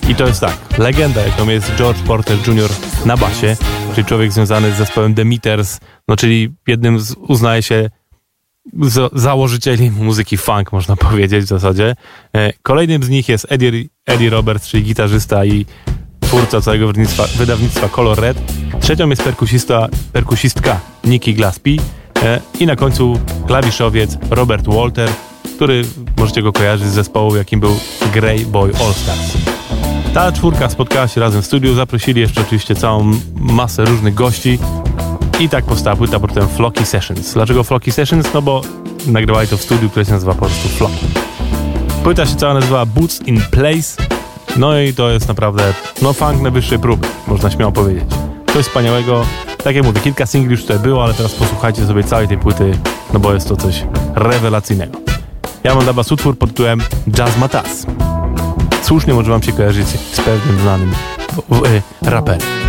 I 0.09 0.15
to 0.15 0.27
jest 0.27 0.41
tak, 0.41 0.57
legenda 0.77 1.21
jaką 1.21 1.49
jest 1.49 1.71
George 1.77 1.99
Porter 1.99 2.37
Jr. 2.47 2.69
na 3.05 3.17
basie, 3.17 3.57
czyli 3.95 4.05
człowiek 4.05 4.31
związany 4.31 4.71
z 4.71 4.77
zespołem 4.77 5.15
The 5.15 5.25
Meters, 5.25 5.79
no 6.07 6.15
czyli 6.15 6.53
jednym 6.67 6.99
z, 6.99 7.13
uznaje 7.13 7.63
się, 7.63 7.89
założycieli 9.13 9.91
muzyki 9.91 10.37
funk, 10.37 10.71
można 10.71 10.95
powiedzieć 11.09 11.45
w 11.45 11.47
zasadzie. 11.47 11.95
E, 12.35 12.53
Kolejnym 12.63 13.03
z 13.03 13.09
nich 13.09 13.29
jest 13.29 13.47
Eddie, 13.49 13.71
Eddie 14.05 14.29
Roberts, 14.29 14.67
czyli 14.67 14.83
gitarzysta 14.83 15.45
i 15.45 15.65
twórca 16.19 16.61
całego 16.61 16.87
wydawnictwa, 16.87 17.23
wydawnictwa 17.37 17.89
Color 17.89 18.19
Red. 18.19 18.37
Trzecią 18.79 19.09
jest 19.09 19.23
perkusista, 19.23 19.87
perkusistka 20.13 20.79
Nikki 21.03 21.33
Glaspie 21.33 21.77
e, 22.23 22.41
i 22.59 22.65
na 22.65 22.75
końcu 22.75 23.19
klawiszowiec 23.47 24.17
Robert 24.29 24.67
Walter, 24.67 25.09
który 25.55 25.81
możecie 26.17 26.41
go 26.41 26.51
kojarzyć 26.51 26.87
z 26.87 26.93
zespołu, 26.93 27.35
jakim 27.35 27.59
był 27.59 27.79
Grey 28.13 28.45
Boy 28.45 28.71
All 28.85 28.93
Stars. 28.93 29.50
Ta 30.13 30.31
czwórka 30.31 30.69
spotkała 30.69 31.07
się 31.07 31.21
razem 31.21 31.41
w 31.41 31.45
studiu, 31.45 31.75
zaprosili 31.75 32.21
jeszcze 32.21 32.41
oczywiście 32.41 32.75
całą 32.75 33.11
masę 33.35 33.85
różnych 33.85 34.13
gości 34.13 34.59
i 35.39 35.49
tak 35.49 35.65
powstała 35.65 35.95
płyta 35.95 36.19
pod 36.19 36.29
tytułem 36.29 36.49
Flocky 36.49 36.85
Sessions. 36.85 37.33
Dlaczego 37.33 37.63
Flocky 37.63 37.91
Sessions? 37.91 38.33
No 38.33 38.41
bo 38.41 38.61
nagrywali 39.07 39.47
to 39.47 39.57
w 39.57 39.61
studiu, 39.61 39.89
które 39.89 40.05
się 40.05 40.11
nazywa 40.11 40.33
po 40.33 40.45
prostu 40.45 40.69
Flocky. 40.69 41.05
Płyta 42.03 42.25
się 42.25 42.35
cała 42.35 42.53
nazywa 42.53 42.85
Boots 42.85 43.21
in 43.21 43.41
Place, 43.51 44.03
no 44.57 44.79
i 44.79 44.93
to 44.93 45.09
jest 45.09 45.27
naprawdę, 45.27 45.73
no 46.01 46.13
funk 46.13 46.41
najwyższej 46.41 46.79
próby, 46.79 47.07
można 47.27 47.51
śmiało 47.51 47.71
powiedzieć. 47.71 48.05
Coś 48.53 48.65
wspaniałego, 48.65 49.25
tak 49.63 49.75
jak 49.75 49.85
mówię, 49.85 50.01
kilka 50.01 50.25
singli 50.25 50.51
już 50.51 50.61
tutaj 50.61 50.79
było, 50.79 51.03
ale 51.03 51.13
teraz 51.13 51.33
posłuchajcie 51.33 51.85
sobie 51.85 52.03
całej 52.03 52.27
tej 52.27 52.37
płyty, 52.37 52.77
no 53.13 53.19
bo 53.19 53.33
jest 53.33 53.47
to 53.47 53.55
coś 53.55 53.83
rewelacyjnego. 54.15 54.99
Ja 55.63 55.75
mam 55.75 55.83
dla 55.83 55.93
was 55.93 56.11
utwór 56.11 56.37
pod 56.37 56.49
tytułem 56.49 56.81
Jazz 57.11 57.37
Matas. 57.37 57.85
Słusznie 58.91 59.13
może 59.13 59.31
wam 59.31 59.43
się 59.43 59.51
kojarzyć 59.51 59.87
z 59.87 60.21
pewnym 60.21 60.59
znanym 60.59 60.93
y, 61.65 61.81
raperem. 62.01 62.60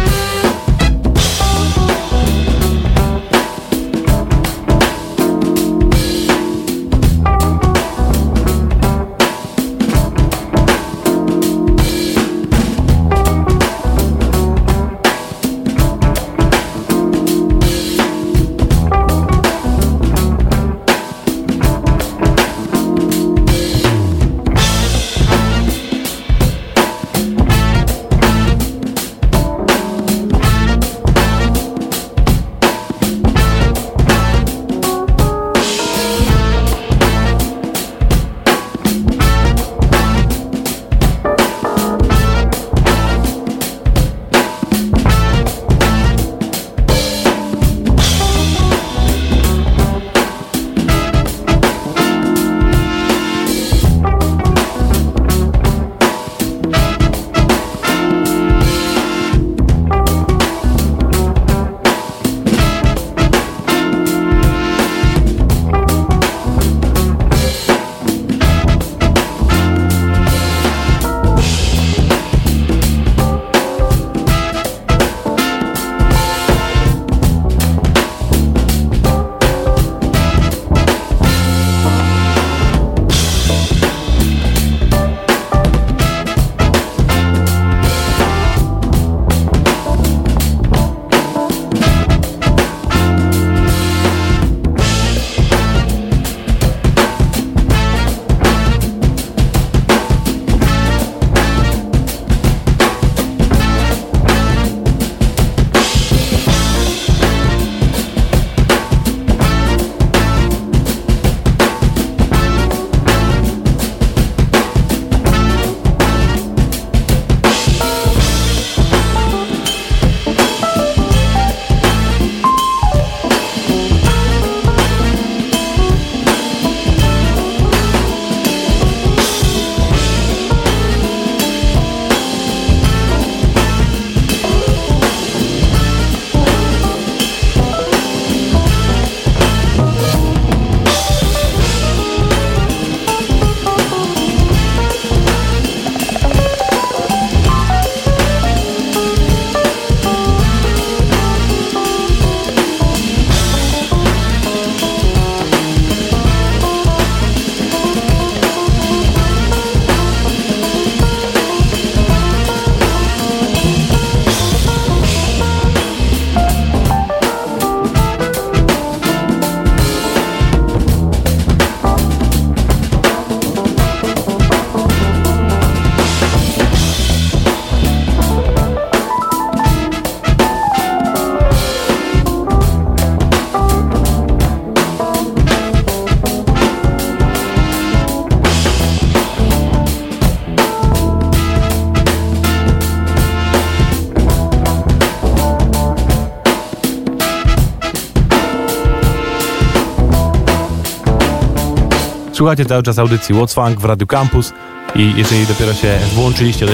Słuchacie 202.42 202.64
cały 202.64 202.82
czas 202.82 202.98
audycji 202.98 203.34
What's 203.34 203.54
Funk 203.54 203.80
w 203.80 203.84
Radio 203.84 204.06
Campus 204.06 204.52
i 204.94 205.12
jeżeli 205.16 205.46
dopiero 205.46 205.74
się 205.74 205.98
włączyliście, 206.14 206.66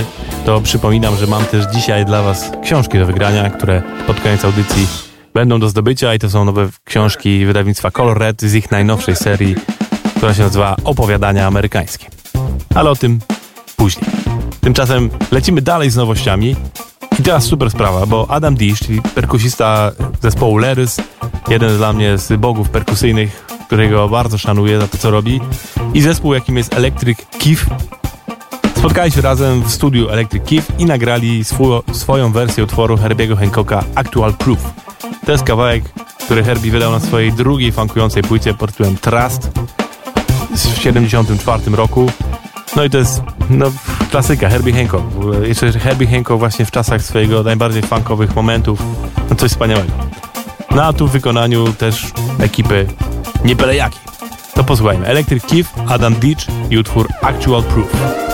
to 0.46 0.60
przypominam, 0.60 1.16
że 1.16 1.26
mam 1.26 1.44
też 1.44 1.64
dzisiaj 1.74 2.04
dla 2.04 2.22
Was 2.22 2.50
książki 2.62 2.98
do 2.98 3.06
wygrania, 3.06 3.50
które 3.50 3.82
pod 4.06 4.20
koniec 4.20 4.44
audycji 4.44 4.86
będą 5.34 5.60
do 5.60 5.68
zdobycia 5.68 6.14
i 6.14 6.18
to 6.18 6.30
są 6.30 6.44
nowe 6.44 6.68
książki 6.84 7.46
wydawnictwa 7.46 7.90
Color 7.90 8.18
Red 8.18 8.42
z 8.42 8.54
ich 8.54 8.70
najnowszej 8.70 9.16
serii, 9.16 9.56
która 10.16 10.34
się 10.34 10.42
nazywa 10.42 10.76
Opowiadania 10.84 11.46
amerykańskie. 11.46 12.06
Ale 12.74 12.90
o 12.90 12.96
tym 12.96 13.18
później. 13.76 14.10
Tymczasem 14.60 15.10
lecimy 15.32 15.62
dalej 15.62 15.90
z 15.90 15.96
nowościami 15.96 16.56
i 17.20 17.22
teraz 17.22 17.44
super 17.44 17.70
sprawa, 17.70 18.06
bo 18.06 18.26
Adam 18.30 18.54
Dish, 18.54 18.80
czyli 18.80 19.02
perkusista 19.02 19.92
zespołu 20.22 20.58
Lerys, 20.58 21.00
jeden 21.48 21.76
dla 21.76 21.92
mnie 21.92 22.18
z 22.18 22.40
bogów 22.40 22.68
perkusyjnych, 22.68 23.47
którego 23.68 24.08
bardzo 24.08 24.38
szanuję 24.38 24.80
za 24.80 24.88
to, 24.88 24.98
co 24.98 25.10
robi, 25.10 25.40
i 25.94 26.00
zespół, 26.00 26.34
jakim 26.34 26.56
jest 26.56 26.74
Electric 26.74 27.18
Keef, 27.38 27.66
spotkali 28.76 29.12
się 29.12 29.20
razem 29.20 29.62
w 29.62 29.70
studiu 29.70 30.08
Electric 30.08 30.44
Keef 30.44 30.80
i 30.80 30.84
nagrali 30.84 31.44
swój, 31.44 31.68
swoją 31.92 32.32
wersję 32.32 32.64
utworu 32.64 32.96
Herbiego 32.96 33.36
Hancocka 33.36 33.84
Actual 33.94 34.34
Proof. 34.34 34.58
To 35.26 35.32
jest 35.32 35.44
kawałek, 35.44 35.84
który 36.24 36.44
Herbie 36.44 36.70
wydał 36.70 36.92
na 36.92 37.00
swojej 37.00 37.32
drugiej 37.32 37.72
funkującej 37.72 38.22
płycie 38.22 38.54
pod 38.54 38.70
tytułem 38.70 38.96
Trust 38.96 39.50
w 40.56 40.82
74 40.82 41.76
roku. 41.76 42.10
No 42.76 42.84
i 42.84 42.90
to 42.90 42.98
jest 42.98 43.22
no, 43.50 43.66
klasyka, 44.10 44.48
Herbie 44.48 44.72
Hancock. 44.72 45.04
Jeszcze 45.42 45.72
Herbie 45.72 46.06
Hancock 46.06 46.38
właśnie 46.38 46.64
w 46.64 46.70
czasach 46.70 47.02
swojego 47.02 47.42
najbardziej 47.42 47.82
funkowych 47.82 48.36
momentów. 48.36 48.82
No 49.30 49.36
coś 49.36 49.50
wspaniałego. 49.50 49.92
No 50.70 50.84
a 50.84 50.92
tu 50.92 51.08
w 51.08 51.10
wykonaniu 51.10 51.72
też 51.72 52.06
ekipy 52.40 52.86
nie 53.49 53.57
byle 53.57 53.76
jakiej. 53.76 54.01
To 54.55 54.64
posłuchajmy. 54.64 55.07
Electric 55.07 55.44
Keef, 55.46 55.72
Adam 55.88 56.14
Beach 56.14 56.46
i 56.70 56.78
utwór 56.78 57.09
Actual 57.22 57.62
Proof. 57.62 58.28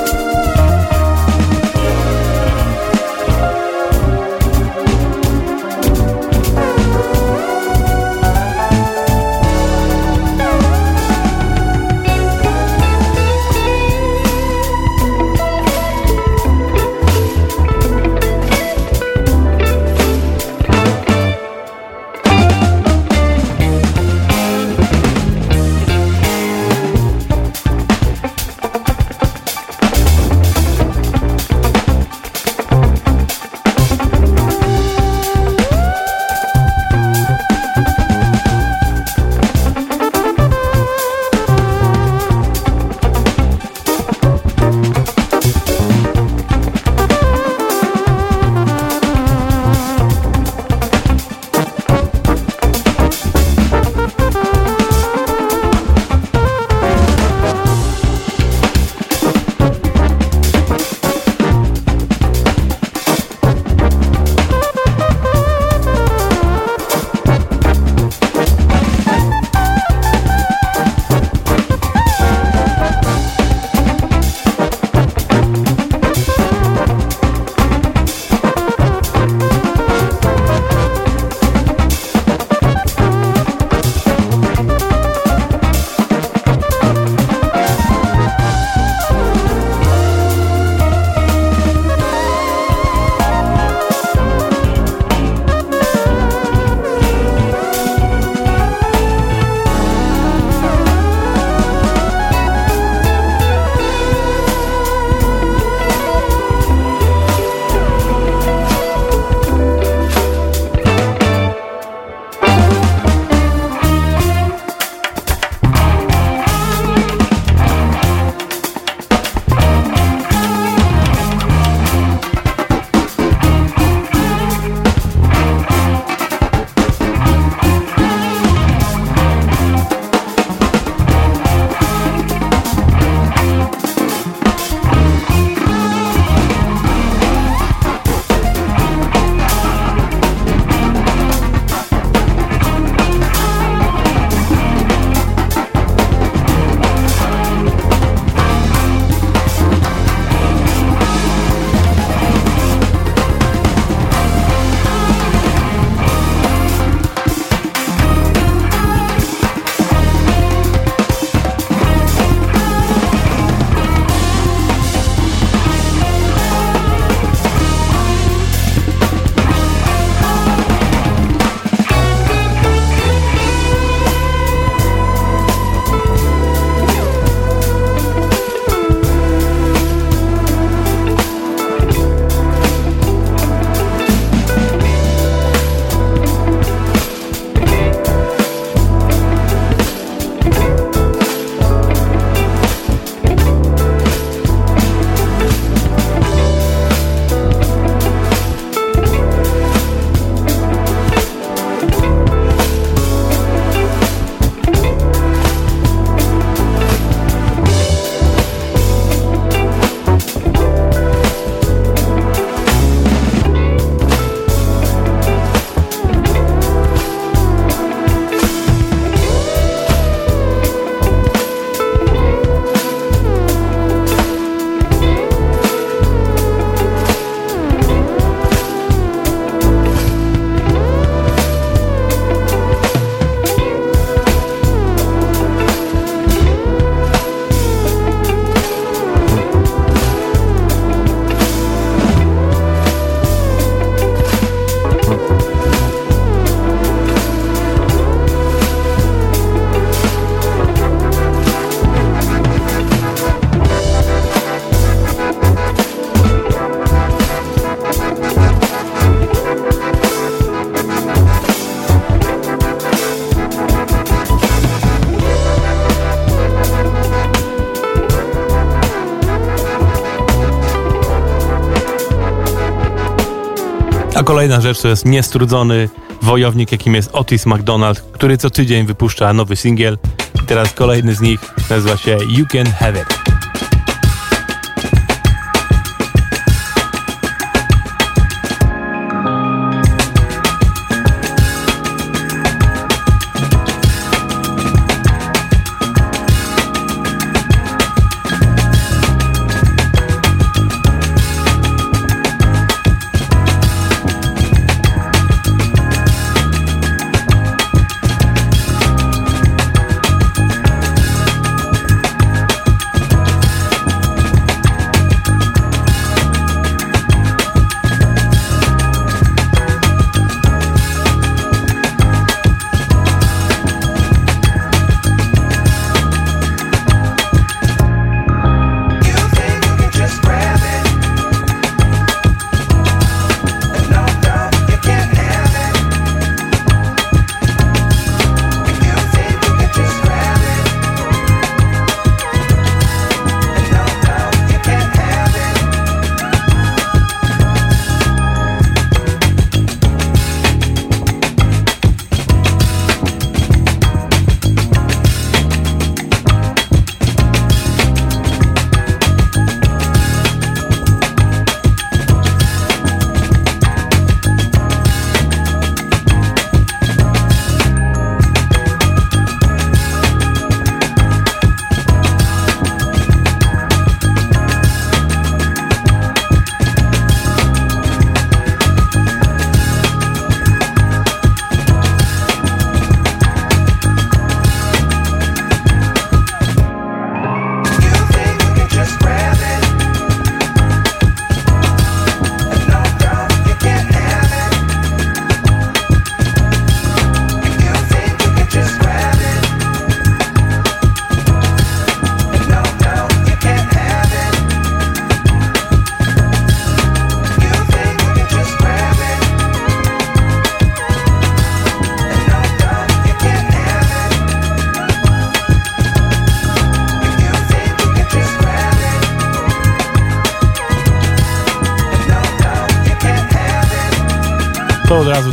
Kolejna 274.35 274.61
rzecz 274.61 274.81
to 274.81 274.89
jest 274.89 275.05
niestrudzony 275.05 275.89
wojownik, 276.23 276.73
jakim 276.73 276.95
jest 276.95 277.11
Otis 277.13 277.47
McDonald, 277.47 278.01
który 278.01 278.39
co 278.39 278.51
tydzień 278.51 278.87
wypuszcza 278.87 279.33
nowy 279.33 279.57
singiel. 279.57 279.99
I 280.43 280.47
teraz 280.47 280.73
kolejny 280.73 281.15
z 281.15 281.21
nich 281.21 281.41
nazywa 281.71 281.97
się 281.97 282.19
You 282.29 282.47
Can 282.47 282.67
Have 282.67 283.03
It. 283.03 283.24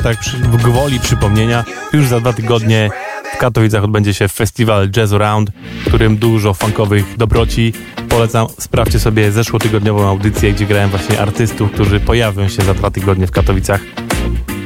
Tak 0.04 0.20
przy, 0.20 0.38
w 0.38 0.58
gwoli 0.58 1.00
przypomnienia. 1.00 1.64
Już 1.94 2.08
za 2.08 2.20
dwa 2.20 2.34
tygodnie 2.34 2.90
w 3.34 3.38
Katowicach 3.38 3.84
odbędzie 3.84 4.14
się 4.14 4.28
festiwal 4.28 4.90
Jazz 4.90 5.14
Around, 5.14 5.52
w 5.86 5.88
którym 5.88 6.18
dużo 6.18 6.54
funkowych 6.54 7.18
dobroci. 7.18 7.74
Polecam, 8.10 8.48
sprawdźcie 8.60 9.00
sobie 9.00 9.32
zeszłotygodniową 9.32 10.08
audycję, 10.08 10.54
gdzie 10.54 10.66
grałem 10.66 10.90
właśnie 10.90 11.22
artystów, 11.22 11.72
którzy 11.72 12.00
pojawią 12.00 12.48
się 12.48 12.62
za 12.62 12.74
dwa 12.74 12.92
tygodnie 12.92 13.28
w 13.28 13.32
Katowicach. 13.32 13.82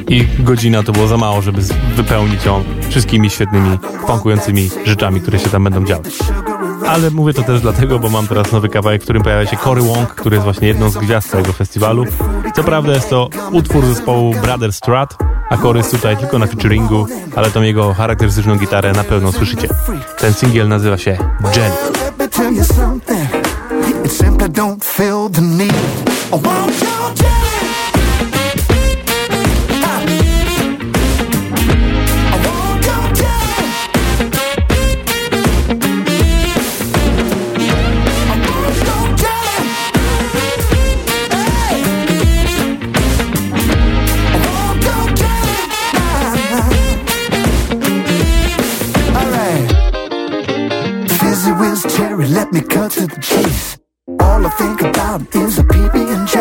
I 0.08 0.28
godzina 0.40 0.84
to 0.84 0.92
było 0.92 1.08
za 1.08 1.18
mało, 1.18 1.42
żeby 1.42 1.62
wypełnić 1.96 2.46
ją 2.46 2.64
wszystkimi 2.90 3.30
świetnymi, 3.30 3.78
funkującymi 4.08 4.70
rzeczami, 4.86 5.22
które 5.22 5.40
się 5.40 5.50
tam 5.50 5.64
będą 5.64 5.86
działy. 5.86 6.04
Ale 6.88 7.12
mówię 7.12 7.34
to 7.34 7.44
też 7.44 7.62
dlatego, 7.62 8.00
bo 8.00 8.10
mam 8.10 8.28
teraz 8.28 8.52
nowy 8.52 8.70
kawałek, 8.70 9.02
w 9.02 9.04
którym 9.04 9.24
pojawia 9.24 9.46
się 9.46 9.58
Cory 9.58 9.82
Wong, 9.82 10.10
który 10.10 10.36
jest 10.36 10.44
właśnie 10.44 10.68
jedną 10.68 10.90
z 10.90 10.98
gwiazd 10.98 11.30
całego 11.30 11.54
festiwalu. 11.54 12.06
Co 12.56 12.64
prawda 12.64 12.94
jest 12.94 13.10
to 13.10 13.30
utwór 13.52 13.86
zespołu 13.86 14.36
Brother 14.42 14.74
Strat, 14.74 15.18
a 15.50 15.58
Cory 15.58 15.78
jest 15.78 15.92
tutaj 15.92 16.18
tylko 16.18 16.40
na 16.40 16.48
featuringu, 16.48 17.08
ale 17.36 17.52
tą 17.52 17.62
jego 17.62 17.94
charakterystyczną 17.94 18.56
gitarę 18.58 18.92
na 18.92 19.04
pewno 19.04 19.32
słyszycie. 19.32 19.68
Ten 20.18 20.34
singiel 20.34 20.68
nazywa 20.68 20.98
się 20.98 21.18
Jelly. 21.56 21.76
let 26.32 27.45
to 53.08 53.16
the 53.16 53.22
chase. 53.22 53.78
All 54.20 54.46
I 54.46 54.50
think 54.50 54.82
about 54.82 55.22
is 55.36 55.60
a 55.60 55.64
PB&J. 55.64 56.36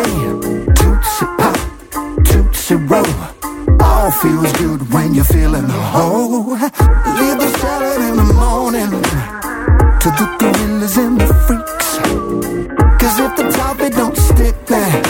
Tootsie 0.79 1.25
Pop, 1.39 1.57
Tootsie 2.25 2.75
Roll. 2.75 3.05
All 3.81 4.11
feels 4.11 4.51
good 4.53 4.81
when 4.93 5.13
you're 5.13 5.25
feeling 5.25 5.65
whole. 5.65 6.51
Leave 7.19 7.39
the 7.43 7.51
salad 7.59 8.01
in 8.09 8.15
the 8.17 8.33
morning 8.33 8.91
to 10.01 10.09
the 10.19 10.27
gorillas 10.39 10.97
and 10.97 11.19
the 11.19 11.33
freaks. 11.45 11.89
Cause 13.01 13.19
if 13.19 13.35
the 13.35 13.51
toffee 13.51 13.89
don't 13.89 14.17
stick 14.17 14.55
there, 14.65 15.01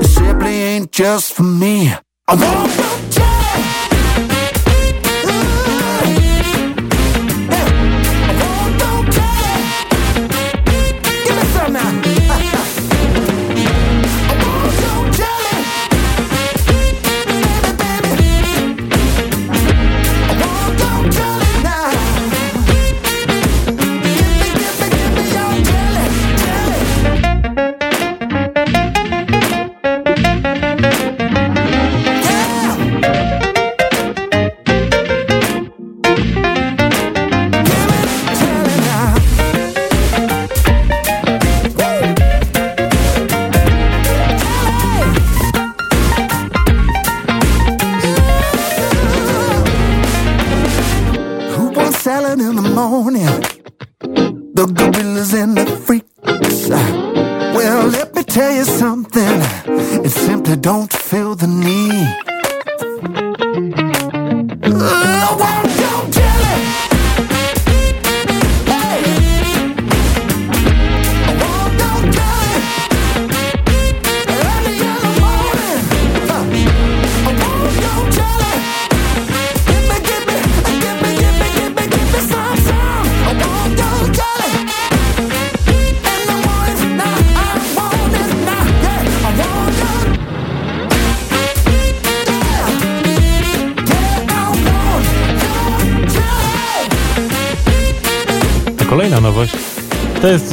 it 0.00 0.06
simply 0.06 0.54
ain't 0.70 0.92
just 0.92 1.32
for 1.34 1.44
me. 1.44 1.92
I 2.28 2.36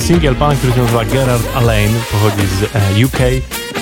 Single 0.09 0.35
pana, 0.35 0.55
który 0.55 0.73
się 0.73 0.81
nazywa 0.81 1.05
Gerard 1.05 1.43
Alain, 1.55 1.93
pochodzi 2.11 2.47
z 2.47 2.63
e, 2.63 3.05
UK. 3.05 3.19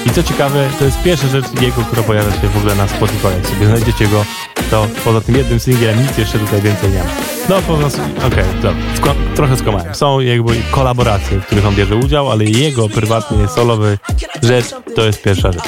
I 0.05 0.09
co 0.09 0.23
ciekawe, 0.23 0.69
to 0.79 0.85
jest 0.85 1.03
pierwsza 1.03 1.27
rzecz 1.27 1.45
jego, 1.61 1.81
która 1.81 2.03
pojawia 2.03 2.31
się 2.31 2.47
w 2.47 2.57
ogóle 2.57 2.75
na 2.75 2.87
Spotify. 2.87 3.27
Jak 3.27 3.47
sobie 3.47 3.65
znajdziecie 3.65 4.07
go, 4.07 4.25
to 4.71 4.87
poza 5.03 5.21
tym 5.21 5.35
jednym 5.35 5.59
singlem 5.59 6.01
nic 6.01 6.17
jeszcze 6.17 6.39
tutaj 6.39 6.61
więcej 6.61 6.91
nie 6.91 6.97
ma. 6.97 7.09
No 7.49 7.61
po 7.61 7.77
prostu, 7.77 8.01
okej, 8.27 8.43
okay, 8.59 9.35
trochę 9.35 9.57
skomałem. 9.57 9.95
Są 9.95 10.19
jakby 10.19 10.53
kolaboracje, 10.71 11.39
w 11.39 11.45
których 11.45 11.65
on 11.65 11.75
bierze 11.75 11.95
udział, 11.95 12.31
ale 12.31 12.45
jego 12.45 12.89
prywatnie 12.89 13.47
solowy 13.47 13.97
rzecz 14.43 14.65
to 14.95 15.05
jest 15.05 15.21
pierwsza 15.21 15.51
rzecz. 15.51 15.63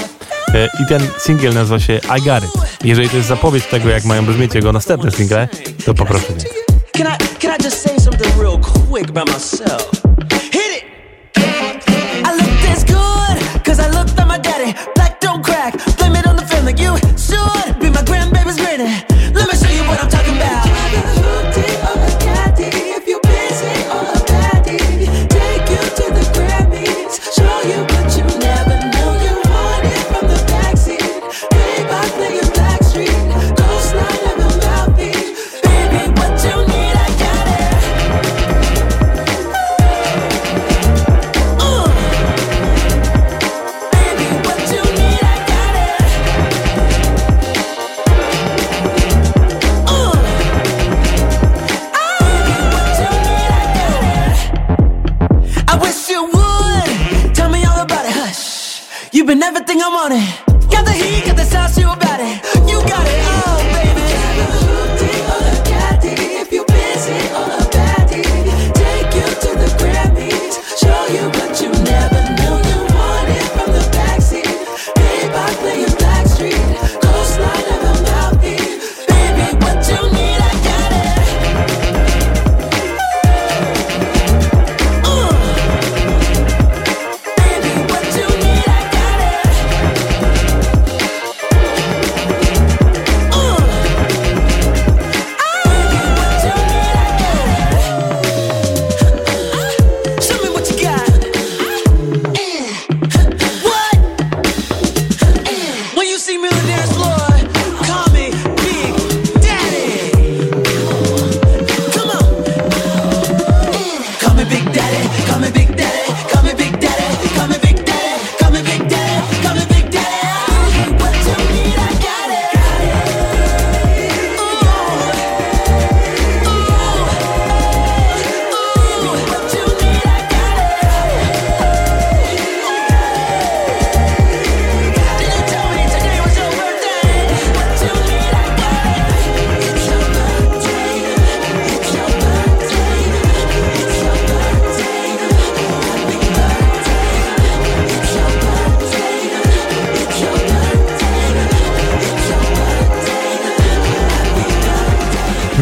E, 0.53 0.69
I 0.83 0.87
ten 0.87 1.01
singiel 1.19 1.53
nazywa 1.53 1.79
się 1.79 1.99
I 2.17 2.21
Got 2.21 2.43
It. 2.43 2.51
Jeżeli 2.83 3.09
to 3.09 3.17
jest 3.17 3.29
zapowiedź 3.29 3.65
tego, 3.65 3.89
jak 3.89 4.05
mają 4.05 4.25
brzmieć 4.25 4.55
jego 4.55 4.71
następne 4.71 5.11
single, 5.11 5.47
to 5.85 5.93
poproszę. 5.93 6.33
Can 6.93 7.07
I, 7.07 7.39
can 7.39 7.55
I 7.59 7.63
just 7.63 7.81
say 7.81 7.99
something 7.99 8.37
real 8.41 8.59
quick 8.59 9.11
by 9.11 9.25
myself? 9.25 9.98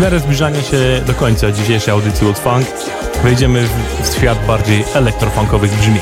miarę 0.07 0.19
zbliżania 0.19 0.61
się 0.61 1.01
do 1.05 1.13
końca 1.13 1.51
dzisiejszej 1.51 1.93
audycji 1.93 2.27
Old 2.27 2.39
Funk 2.39 2.67
wejdziemy 3.23 3.67
w 4.03 4.15
świat 4.15 4.45
bardziej 4.45 4.83
elektrofunkowych 4.93 5.73
brzmień. 5.73 6.01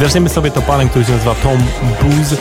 Zaczniemy 0.00 0.28
sobie 0.28 0.50
to 0.50 0.62
panem, 0.62 0.88
który 0.88 1.04
się 1.04 1.12
nazywa 1.12 1.34
Tom 1.34 1.58
Booz, 2.02 2.40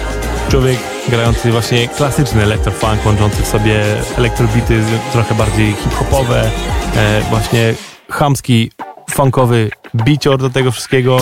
człowiek 0.49 0.79
grający 1.09 1.51
właśnie 1.51 1.87
klasyczny 1.87 2.43
elektrofunk, 2.43 3.05
łączący 3.05 3.43
w 3.43 3.47
sobie 3.47 3.83
elektrobity 4.17 4.83
trochę 5.11 5.35
bardziej 5.35 5.73
hip-hopowe, 5.73 6.51
e, 6.95 7.21
właśnie 7.29 7.73
chamski, 8.09 8.71
funkowy 9.11 9.71
bicior 9.95 10.37
do 10.37 10.49
tego 10.49 10.71
wszystkiego 10.71 11.17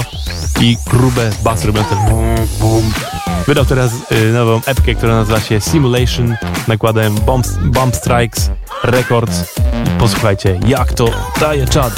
i 0.61 0.77
grube 0.91 1.29
basy 1.43 1.67
robiące 1.67 1.95
bum, 2.09 2.35
bum. 2.59 2.93
Wydał 3.47 3.65
teraz 3.65 3.91
y, 4.11 4.31
nową 4.33 4.61
epkę, 4.65 4.95
która 4.95 5.15
nazywa 5.15 5.39
się 5.39 5.61
Simulation, 5.61 6.35
nakładem 6.67 7.15
Bomb, 7.15 7.45
Bomb 7.63 7.95
Strikes 7.95 8.51
Records 8.83 9.62
Posłuchajcie, 9.99 10.59
jak 10.67 10.93
to 10.93 11.09
daje 11.39 11.67
czad. 11.67 11.93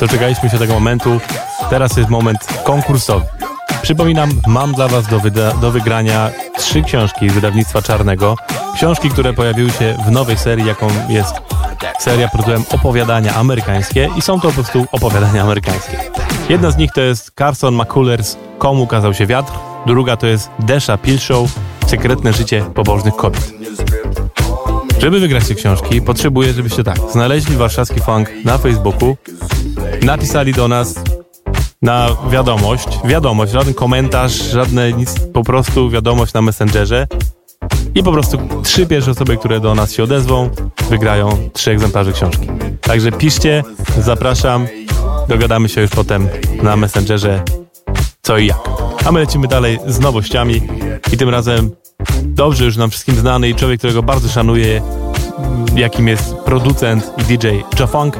Doczekaliśmy 0.00 0.50
się 0.50 0.58
tego 0.58 0.74
momentu. 0.74 1.20
Teraz 1.70 1.96
jest 1.96 2.10
moment 2.10 2.38
konkursowy. 2.64 3.26
Przypominam, 3.82 4.30
mam 4.46 4.74
dla 4.74 4.88
Was 4.88 5.06
do, 5.06 5.20
do 5.60 5.70
wygrania 5.70 6.30
trzy 6.58 6.82
książki 6.82 7.30
z 7.30 7.32
wydawnictwa 7.32 7.82
Czarnego. 7.82 8.36
Książki, 8.74 9.10
które 9.10 9.32
pojawiły 9.32 9.70
się 9.70 9.96
w 10.06 10.10
nowej 10.10 10.38
serii, 10.38 10.66
jaką 10.66 10.88
jest 11.08 11.34
seria 11.98 12.28
pod 12.28 12.40
tytułem 12.40 12.64
Opowiadania 12.70 13.34
Amerykańskie 13.34 14.10
i 14.16 14.22
są 14.22 14.40
to 14.40 14.48
po 14.48 14.54
prostu 14.54 14.86
opowiadania 14.92 15.42
amerykańskie. 15.42 15.98
Jedna 16.48 16.70
z 16.70 16.76
nich 16.76 16.92
to 16.92 17.00
jest 17.00 17.32
Carson 17.38 17.74
McCullers 17.74 18.36
Komu 18.58 18.86
kazał 18.86 19.14
się 19.14 19.26
wiatr, 19.26 19.52
druga 19.86 20.16
to 20.16 20.26
jest 20.26 20.50
Desha 20.58 20.96
Pilshow 20.96 21.50
Sekretne 21.86 22.32
życie 22.32 22.64
pobożnych 22.74 23.16
kobiet. 23.16 23.52
Żeby 24.98 25.20
wygrać 25.20 25.48
te 25.48 25.54
książki, 25.54 26.02
potrzebuję, 26.02 26.52
żebyście 26.52 26.84
tak, 26.84 26.98
znaleźli 27.12 27.56
warszawski 27.56 28.00
funk 28.00 28.30
na 28.44 28.58
Facebooku, 28.58 29.16
napisali 30.02 30.52
do 30.52 30.68
nas 30.68 30.94
na 31.82 32.08
wiadomość, 32.30 32.88
wiadomość, 33.04 33.52
żaden 33.52 33.74
komentarz, 33.74 34.32
żadne 34.32 34.92
nic, 34.92 35.14
po 35.32 35.44
prostu 35.44 35.90
wiadomość 35.90 36.32
na 36.32 36.42
Messengerze. 36.42 37.06
I 37.94 38.02
po 38.02 38.12
prostu 38.12 38.38
trzy 38.62 38.86
pierwsze 38.86 39.10
osoby, 39.10 39.36
które 39.36 39.60
do 39.60 39.74
nas 39.74 39.92
się 39.92 40.02
odezwą, 40.02 40.50
wygrają 40.90 41.28
trzy 41.52 41.70
egzemplarze 41.70 42.12
książki. 42.12 42.48
Także 42.80 43.12
piszcie, 43.12 43.62
zapraszam, 43.98 44.66
dogadamy 45.28 45.68
się 45.68 45.80
już 45.80 45.90
potem 45.90 46.28
na 46.62 46.76
Messengerze 46.76 47.42
co 48.22 48.38
i 48.38 48.46
jak. 48.46 48.58
A 49.06 49.12
my 49.12 49.20
lecimy 49.20 49.48
dalej 49.48 49.78
z 49.86 50.00
nowościami. 50.00 50.62
I 51.12 51.16
tym 51.16 51.28
razem 51.28 51.70
dobrze 52.22 52.64
już 52.64 52.76
nam 52.76 52.90
wszystkim 52.90 53.16
znany 53.16 53.48
i 53.48 53.54
człowiek, 53.54 53.78
którego 53.78 54.02
bardzo 54.02 54.28
szanuję, 54.28 54.82
jakim 55.76 56.08
jest 56.08 56.34
producent 56.34 57.12
i 57.18 57.22
DJ 57.22 57.48
Jafunk, 57.80 58.18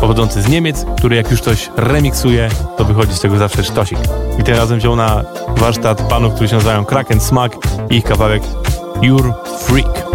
pochodzący 0.00 0.42
z 0.42 0.48
Niemiec, 0.48 0.84
który 0.98 1.16
jak 1.16 1.30
już 1.30 1.40
coś 1.40 1.70
remiksuje, 1.76 2.48
to 2.76 2.84
wychodzi 2.84 3.14
z 3.14 3.20
tego 3.20 3.38
zawsze 3.38 3.64
sztosik. 3.64 3.98
I 4.40 4.42
tym 4.42 4.56
razem 4.56 4.78
wziął 4.78 4.96
na 4.96 5.24
warsztat 5.56 6.02
panów, 6.02 6.34
którzy 6.34 6.48
się 6.48 6.54
nazywają 6.54 6.84
Kraken 6.84 7.20
Smack 7.20 7.56
i 7.90 7.96
ich 7.96 8.04
kawałek 8.04 8.42
Your 9.02 9.34
Freak. 9.60 10.07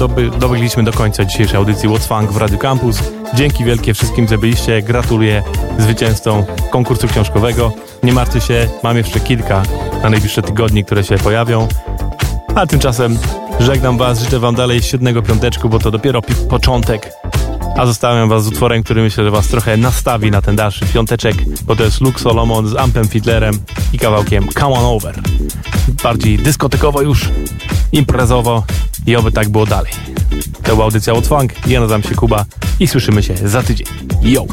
Doby, 0.00 0.30
dobiegliśmy 0.38 0.84
do 0.84 0.92
końca 0.92 1.24
dzisiejszej 1.24 1.56
audycji 1.56 1.88
What's 1.88 2.06
Funk 2.06 2.32
w 2.32 2.36
Radio 2.36 2.58
Campus. 2.58 2.98
Dzięki 3.34 3.64
wielkie 3.64 3.94
wszystkim, 3.94 4.28
że 4.28 4.38
byliście. 4.38 4.82
Gratuluję 4.82 5.42
zwycięzcom 5.78 6.44
konkursu 6.70 7.08
książkowego. 7.08 7.72
Nie 8.02 8.12
martwcie 8.12 8.40
się, 8.40 8.68
mam 8.82 8.96
jeszcze 8.96 9.20
kilka 9.20 9.62
na 10.02 10.10
najbliższe 10.10 10.42
tygodnie, 10.42 10.84
które 10.84 11.04
się 11.04 11.18
pojawią. 11.18 11.68
A 12.54 12.66
tymczasem 12.66 13.18
żegnam 13.60 13.98
Was, 13.98 14.20
życzę 14.20 14.38
Wam 14.38 14.54
dalej 14.54 14.82
siedmego 14.82 15.22
piąteczku, 15.22 15.68
bo 15.68 15.78
to 15.78 15.90
dopiero 15.90 16.22
pi- 16.22 16.34
początek. 16.34 17.12
A 17.76 17.86
zostawiam 17.86 18.28
was 18.28 18.44
z 18.44 18.48
utworem, 18.48 18.82
który 18.82 19.02
myślę, 19.02 19.24
że 19.24 19.30
was 19.30 19.48
trochę 19.48 19.76
nastawi 19.76 20.30
na 20.30 20.42
ten 20.42 20.56
dalszy 20.56 20.86
piąteczek, 20.86 21.34
bo 21.64 21.76
to 21.76 21.84
jest 21.84 22.00
Luke 22.00 22.18
Solomon 22.18 22.68
z 22.68 22.76
Ampem 22.76 23.08
Fiddlerem 23.08 23.54
i 23.92 23.98
kawałkiem 23.98 24.48
Come 24.48 24.74
On 24.74 24.84
Over. 24.84 25.20
Bardziej 26.02 26.38
dyskotekowo 26.38 27.02
już, 27.02 27.28
imprezowo 27.92 28.62
i 29.10 29.16
oby 29.16 29.32
tak 29.32 29.48
było 29.48 29.66
dalej. 29.66 29.92
To 30.62 30.72
była 30.72 30.84
audycja 30.84 31.12
od 31.12 31.26
Funk, 31.26 31.52
ja 31.66 31.80
nazywam 31.80 32.02
się 32.02 32.14
Kuba 32.14 32.44
i 32.80 32.88
słyszymy 32.88 33.22
się 33.22 33.36
za 33.36 33.62
tydzień. 33.62 33.86
Yo! 34.22 34.44